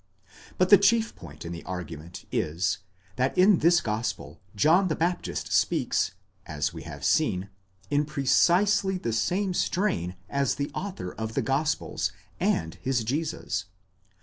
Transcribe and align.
But 0.57 0.69
the 0.71 0.79
chief 0.79 1.15
point 1.15 1.45
in 1.45 1.51
the 1.51 1.63
argument 1.63 2.25
is, 2.31 2.79
that 3.17 3.37
in 3.37 3.59
this 3.59 3.81
gospel 3.81 4.39
John 4.55 4.87
the 4.87 4.95
Baptist 4.95 5.53
speaks, 5.53 6.13
as 6.47 6.73
we 6.73 6.81
have 6.81 7.05
seen, 7.05 7.49
in 7.91 8.05
precisely 8.05 8.97
the 8.97 9.13
same 9.13 9.53
strain 9.53 10.15
as 10.27 10.55
the 10.55 10.71
author 10.73 11.13
of 11.13 11.35
the 11.35 11.43
gospels, 11.43 12.11
and 12.39 12.79
his 12.81 13.03
Jesus. 13.03 13.65